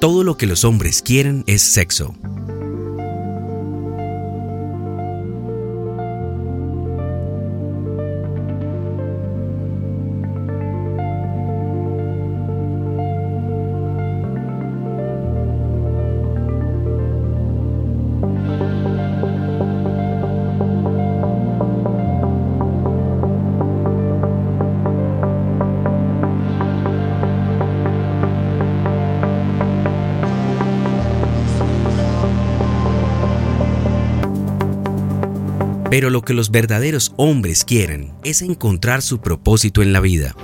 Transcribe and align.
Todo 0.00 0.24
lo 0.24 0.36
que 0.36 0.46
los 0.46 0.64
hombres 0.64 1.00
quieren 1.00 1.42
es 1.46 1.62
sexo. 1.62 2.14
Pero 35.90 36.10
lo 36.10 36.22
que 36.22 36.34
los 36.34 36.50
verdaderos 36.50 37.12
hombres 37.16 37.64
quieren 37.64 38.12
es 38.24 38.42
encontrar 38.42 39.02
su 39.02 39.20
propósito 39.20 39.82
en 39.82 39.92
la 39.92 40.00
vida. 40.00 40.34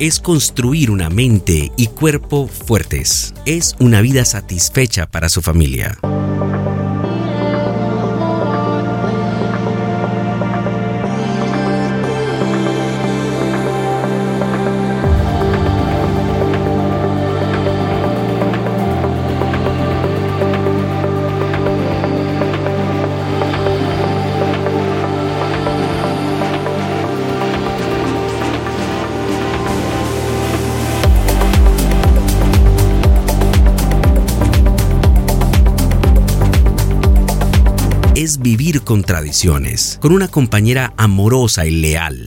Es 0.00 0.20
construir 0.20 0.92
una 0.92 1.10
mente 1.10 1.72
y 1.76 1.88
cuerpo 1.88 2.46
fuertes. 2.46 3.34
Es 3.46 3.74
una 3.80 4.00
vida 4.00 4.24
satisfecha 4.24 5.06
para 5.06 5.28
su 5.28 5.42
familia. 5.42 5.98
Es 38.28 38.42
vivir 38.42 38.82
con 38.82 39.04
tradiciones, 39.04 39.98
con 40.02 40.12
una 40.12 40.28
compañera 40.28 40.92
amorosa 40.98 41.64
y 41.64 41.70
leal. 41.70 42.26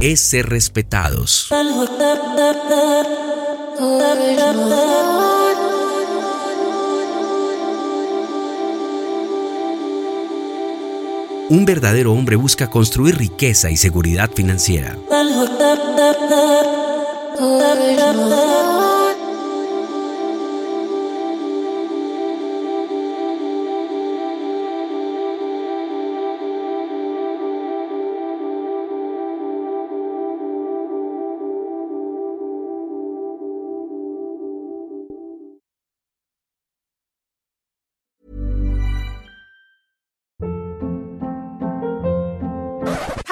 Es 0.00 0.20
ser 0.20 0.48
respetados. 0.48 1.50
Un 11.50 11.64
verdadero 11.64 12.12
hombre 12.12 12.36
busca 12.36 12.68
construir 12.68 13.16
riqueza 13.16 13.70
y 13.70 13.76
seguridad 13.78 14.30
financiera. 14.34 14.98